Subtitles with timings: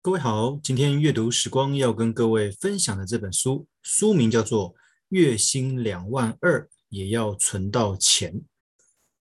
[0.00, 4.72] 各位好，今天阅读时光要跟各位分享的这本书，书名叫做
[5.08, 8.32] 《月薪两万二也要存到钱》。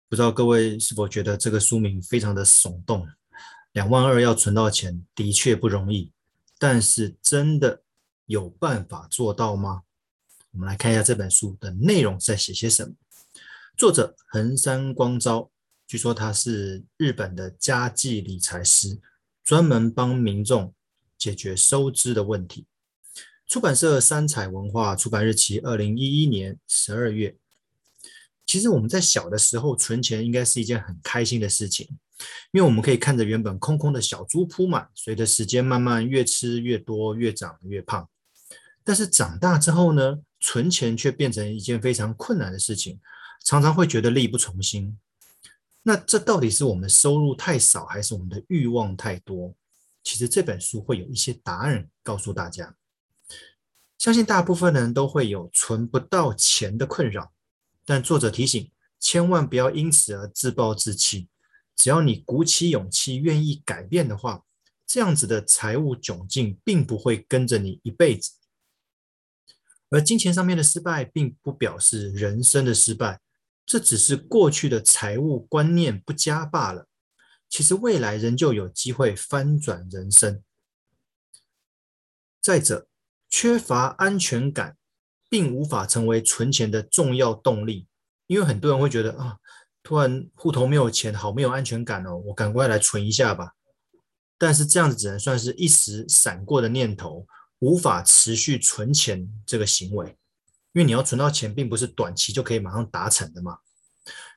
[0.08, 3.06] 不知道各位是否觉得这个书名非常的耸动？
[3.70, 6.10] 两万二要存到钱，的确不容易，
[6.58, 7.84] 但是真的
[8.26, 9.82] 有办法做到吗？
[10.50, 12.94] 我们来看一下这本书的内容在写些什么。
[13.76, 15.52] 作者横山光昭，
[15.86, 18.98] 据说他是日本的家计理财师。
[19.48, 20.74] 专门帮民众
[21.16, 22.66] 解决收支的问题。
[23.46, 27.34] 出版社三彩文化，出版日期二零一一年十二月。
[28.44, 31.88] 其实我们在小的时候存钱应该是一件很开心的事情，
[32.52, 38.06] 因为我们可以看着原本空空的小猪铺满，随着时间慢慢越吃越多，越长越胖。
[38.84, 43.00] 但是长大之后呢，存钱却变成一件非常困难的事情，
[43.46, 44.98] 常常会觉得力不从心。
[45.82, 49.54] 那这到底是我们收入太少，还是我们的欲望太多？
[50.02, 52.74] 其实这本书会有一些答案告诉大家。
[53.96, 57.32] 相信大部分人都会有存不到钱的困扰，
[57.84, 58.70] 但作者提醒，
[59.00, 61.28] 千万不要因此而自暴自弃。
[61.74, 64.44] 只要你鼓起勇气，愿意改变的话，
[64.86, 68.32] 这样子的财务窘境并不会跟着你一辈子。
[69.90, 73.20] 而金钱上面的失败，并不表示人生的失败。
[73.68, 76.86] 这只是过去的财务观念不佳罢了。
[77.50, 80.42] 其实未来仍旧有机会翻转人生。
[82.40, 82.88] 再者，
[83.28, 84.78] 缺乏安全感
[85.28, 87.86] 并无法成为存钱的重要动力，
[88.26, 89.36] 因为很多人会觉得啊，
[89.82, 93.52] 突然户头没有钱，好没有安全感哦，我赶快来存一下吧。
[94.38, 97.26] 但是这样子只能算是一时闪过的念头，
[97.58, 100.16] 无法持续存钱这个行为。
[100.78, 103.58] 因为你要存到钱，并不是短期就可以马上达成的嘛。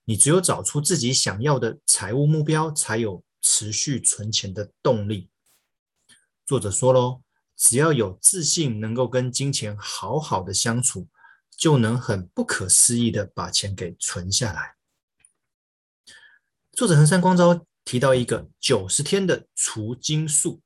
[0.06, 5.30] 你只有找出自己想要的财务目标，才有持续存钱的动力。
[6.44, 7.22] 作者说喽，
[7.56, 11.08] 只要有自信，能够跟金钱好好的相处，
[11.55, 14.73] 就能很不可思议的把钱给存下来。
[16.71, 20.60] 作者横山光昭提到一个九十天的除金术，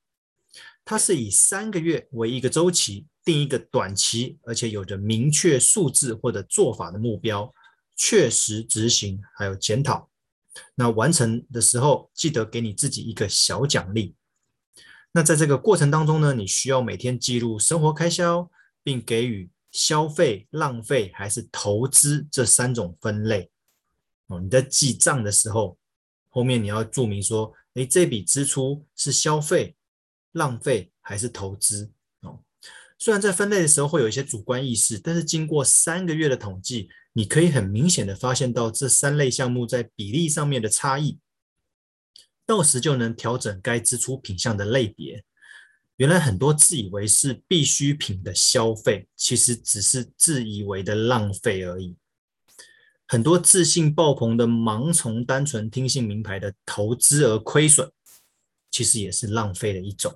[0.86, 3.08] 它是以三个月为一个周期。
[3.26, 7.52] 定一个短期而且有着明确数字或者做法的目标，
[7.96, 10.10] 确实执行还有检讨。
[10.76, 14.16] 那完成的时候，记得给你自己一个小奖励。
[15.12, 18.50] 那在这个过程当中呢，你需要每天记录生活开销，
[18.84, 23.50] 并给予消费、浪费还是投资这三种分类。
[24.28, 25.78] 哦，你在记账的时候，
[26.30, 29.76] 后面你要注明说，诶，这笔支出是消费、
[30.32, 31.92] 浪费还是投资？
[32.98, 41.20] 虽然在分类的时候会有一些主观意识，但是经过三个月的统计，你可以很明显的发现到这三类项目在比例上面的差异，
[42.46, 45.24] 到时就能调整该支出品项的类别。
[45.98, 51.96] 原来很多自以为是必需品的消费，其实只是自以为的浪费而已。
[53.08, 57.92] 很多自信爆棚的盲从单纯听信名牌的投资而亏损，
[58.72, 60.14] 其实也是浪费的一种。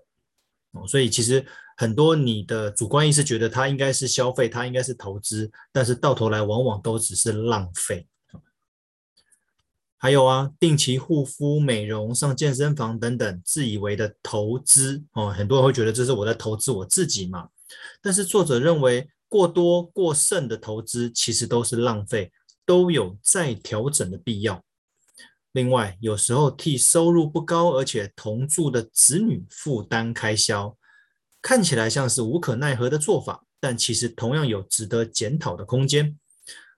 [0.72, 1.46] 哦，所以其实。
[1.80, 8.06] 很多你的主观意识觉得它应该是消费，它应该是投资，但是到头来往往都只是浪费。
[9.97, 17.47] 还有啊，定期护肤、美容、上健身房等等，自以为的投资哦，很多人会觉得这是我在投资我自己嘛。
[18.01, 22.30] 但是作者认为，过多过剩的投资其实都是浪费，
[22.66, 24.62] 都有再调整的必要。
[25.51, 30.77] 另外，有时候替收入不高而且同住的子女负担开销。
[31.41, 36.19] 看起来像是无可奈何的做法，但其实同样有值得检讨的空间。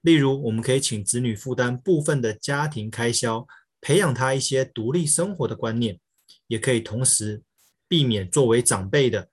[0.02, 3.48] 例如，我们可以请子女负担部分的家庭开销，
[3.82, 6.00] 培养他一些独立生活的观念，
[6.46, 7.42] 也可以同时
[7.88, 9.30] 避免作为长辈的，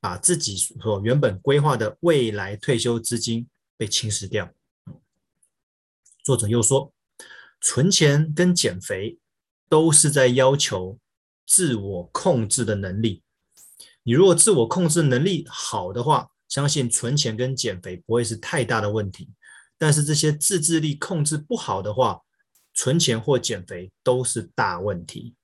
[0.00, 3.46] 把自己所原本规划的未来退休资金
[3.76, 4.50] 被侵蚀掉。
[6.24, 6.93] 作者又说，
[7.66, 9.18] 存钱跟减肥
[9.70, 10.98] 都是在要求
[11.46, 13.22] 自我控制的能力。
[14.02, 19.30] 你如果自我控制能力好的话，相信存钱跟减肥不会是太大的问题。
[19.78, 22.20] 但是这些自制力控制不好的话，
[22.74, 25.34] 存钱或减肥都是大问题。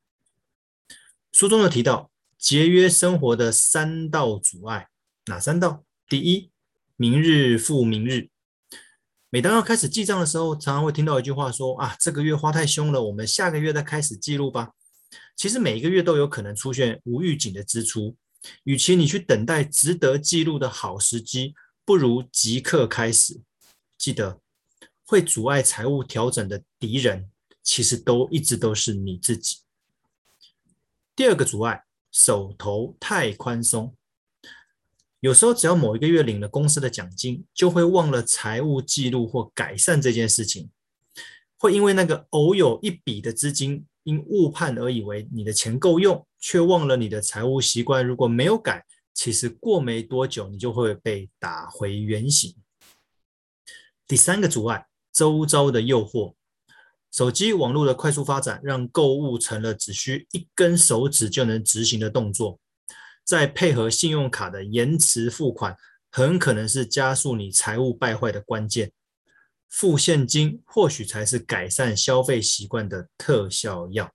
[1.33, 4.91] 书中有提到节约生活的三道阻碍，
[5.25, 5.85] 哪三道？
[6.07, 6.51] 第一，
[6.97, 8.29] 明日复明日。
[9.33, 14.73] 每当要开始记账的时候，常常会听到一句话说：“啊，这个月花太凶了，我们下个月再开始记录吧。”
[15.37, 18.17] 其实每一个月都有可能出现无预警的支出。
[18.65, 21.55] 与其你去等待值得记录的好时机，
[21.85, 23.41] 不如即刻开始。
[23.97, 24.41] 记得，
[25.05, 27.31] 会阻碍财务调整的敌人，
[27.63, 29.59] 其实都一直都是你自己。
[31.15, 33.95] 第二个阻碍，手头太宽松。
[35.21, 40.71] 有时候只要某一个月领了公司的奖金，就会忘了财务记录或改善这件事情，
[41.59, 52.57] 会因为那个偶有一笔的资金因误判而以为你的钱够用，却忘了你的财务习惯如果没有改，其实过没多久你就会被打回原形。
[54.07, 56.33] 第三个阻碍，周遭的诱惑。
[57.13, 62.60] 手机网络的快速发展，让购物成了只需一根手指就能执行的动作。
[63.31, 65.77] 再配合信用卡的延迟付款，
[66.11, 68.91] 很可能是加速你财务败坏的关键。
[69.69, 74.13] 付现金或许才是改善消费习惯的特效药。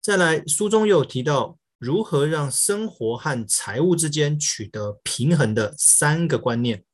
[0.00, 6.84] 再来，书中又提到如何让生活和财务之间取得平衡的三个观念。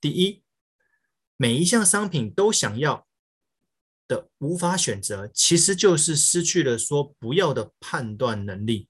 [0.00, 0.42] 第一。
[1.36, 3.06] 每一项商品都想要
[4.06, 8.89] 的无法选择，其实就是失去了说不要的判断能力。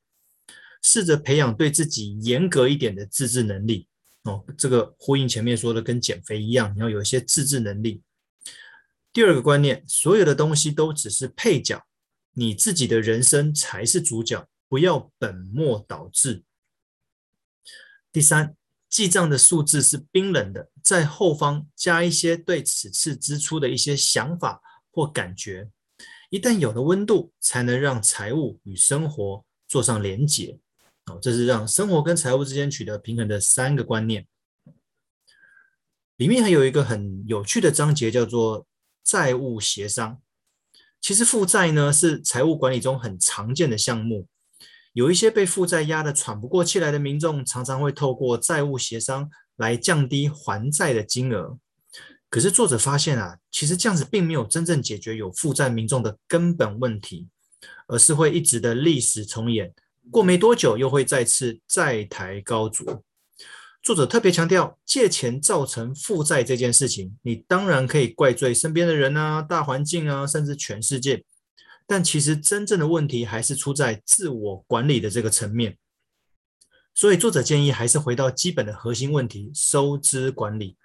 [0.82, 3.86] 试着培养对自己严格一点的自制能力
[4.24, 8.02] 哦，这个呼应前面说的，跟减肥一样，你要有一些自制能力。
[9.12, 11.84] 第二个观念，所有的东西都只是配角，
[12.34, 16.44] 你自己的人生才是主角，不要本末倒置。
[18.12, 18.56] 第三。
[18.90, 24.60] 记账的数字是冰冷的，在后方加一些对此次支出的一些想法
[24.90, 25.70] 或感觉，
[26.28, 30.58] 一旦有了温度，才能让财务与生活做上连结。
[31.18, 34.26] 这是让生活跟财务之间取得平衡的三个观念。
[36.16, 38.66] 里面还有一个很有趣的章节，叫做
[39.02, 40.20] 债务协商。
[41.00, 44.28] 其实负债呢，是财务管理中很常见的项目。
[44.92, 51.58] 有一些被负债压得喘不过气来的民众，常常会透过债务协商来降低还债的金额。
[52.28, 57.28] 可是作者发现啊，其实这样子并没有真正解决有负债民众的根本问题，
[57.86, 59.72] 而是会一直的历史重演，
[60.10, 63.02] 过没多久又会再次债台高筑。
[63.82, 71.24] 作者特别强调，借钱造成负债这件事情，你当然可以怪罪身边的人啊、大环境啊，甚至全世界。
[71.86, 75.76] 但其实真正的问题还是出在自我管理的这个层面，
[76.94, 80.76] 所以作者建议还是回到基本的核心问题——收支管理。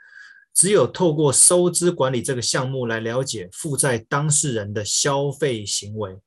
[0.54, 6.18] 只有透过收支管理这个项目来了解负债当事人的消费行为，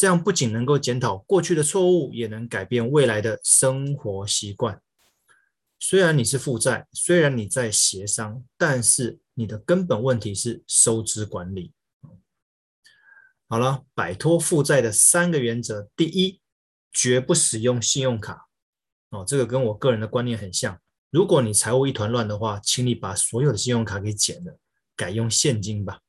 [0.00, 4.80] 这样不仅能够检讨过去的错误，也能改变未来的生活习惯。
[5.78, 11.74] 虽然你是负债，虽然你在协商，但是你的根本问题是收支管理。
[13.46, 16.40] 好了，摆脱负债的三个原则：第一，
[16.90, 18.48] 绝不使用信用卡。
[19.10, 20.80] 哦，这个跟我个人的观念很像。
[21.10, 24.58] 如果你财务一团乱的话，请你把所有的信用卡给剪了，
[24.96, 26.00] 改用现金吧。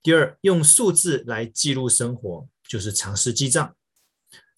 [0.00, 3.74] 第二，用数字来记录生活，就是常识记账。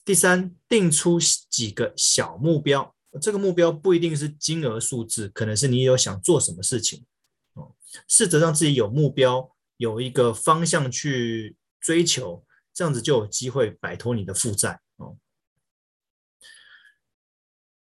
[0.04, 1.18] 第三，定出
[1.48, 7.06] 几个小目标，这个目标不一定是金额数字，可能是你有想做什么事情。
[7.54, 7.74] 哦，
[8.06, 11.56] 试着让自己有目标，有一个方向去。
[11.84, 15.16] 追求这样子就有机会摆脱你的负债哦。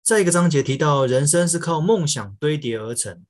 [0.01, 3.25] 再一个章节提到，人生是靠梦想堆叠而成。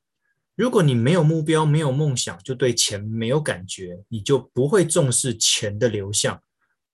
[0.53, 6.39] 如果你没有目标、没有梦想，就对钱没有感觉，你就不会重视钱的流向，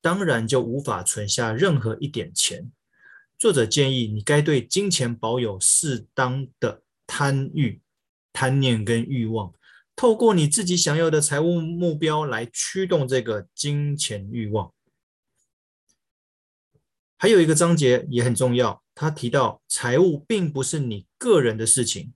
[0.06, 2.71] 当然就无法存下任何一点钱。
[3.40, 7.81] 作者建议你该对金钱保有适当的贪欲、
[8.31, 9.52] 贪念跟欲望。
[9.95, 14.71] 透过你自己想要的财务目标来驱动这个金钱欲望。
[17.18, 22.14] 还有一个章节也很重要，他提到财务并不是你个人的事情。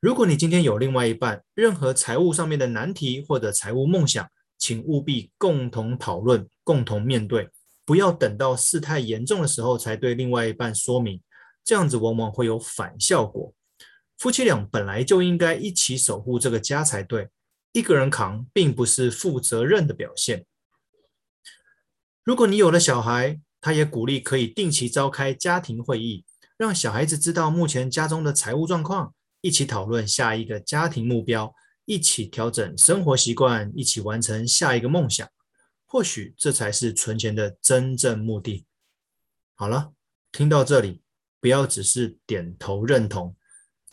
[0.00, 4.28] 如果你今天有另外一半，任何财务上面的难题或者财务梦想，
[4.58, 7.50] 请务必共同讨论、共同面对，
[7.84, 11.20] 不要等到事态严重的时候才对另外一半说明，
[11.62, 13.54] 这样子往往会有反效果。
[14.18, 17.28] 夫妻俩本来就应该一起守护这个家才对，
[17.72, 20.46] 一个人扛并不是负责任的表现。
[22.22, 26.24] 如果你有了小孩，他也鼓励可以定期召开家庭会议，
[26.56, 31.54] 让小孩子知道目前家中的财务状况，一起讨论下一个家庭目标，
[31.84, 35.28] 一起调整生活习惯，一起完成下一个梦想。
[35.94, 38.66] 或许这才是存钱的真正目的。
[39.54, 39.92] 好了，
[40.32, 41.02] 听到这里，
[41.38, 43.36] 不要只是点头认同。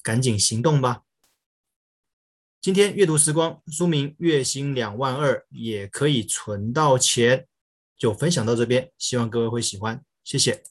[0.01, 1.03] 赶紧行动吧！
[2.59, 7.37] 今天阅读时光书名《月薪两万二也可以存到钱》，
[7.95, 10.70] 就分享到这边，希望各位会喜欢，谢谢。